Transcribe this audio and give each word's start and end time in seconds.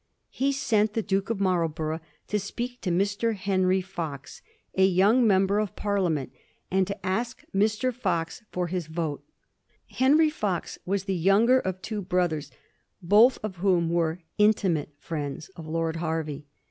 He 0.31 0.51
sent 0.51 0.93
the 0.93 1.03
Duke 1.03 1.29
of 1.29 1.39
Marlborough 1.39 1.99
to 2.29 2.39
speak 2.39 2.81
to 2.81 2.89
Mr. 2.89 3.35
Henry 3.35 3.81
Fox, 3.81 4.41
a 4.75 4.83
young 4.83 5.27
member 5.27 5.59
of 5.59 5.75
Parliament, 5.75 6.31
and 6.71 6.87
to 6.87 7.05
ask 7.05 7.43
Mr. 7.55 7.93
Fox 7.93 8.41
for 8.51 8.65
his 8.65 8.87
vote. 8.87 9.23
Henry 9.91 10.31
Fox 10.31 10.79
was 10.87 11.03
the 11.03 11.13
younger 11.13 11.59
of 11.59 11.83
two 11.83 12.01
brothers, 12.01 12.49
both 13.03 13.37
of 13.43 13.57
whom 13.57 13.91
were 13.91 14.23
intimate 14.39 14.89
friends 14.97 15.49
of 15.49 15.67
Lord 15.67 15.97
Hervey. 15.97 16.45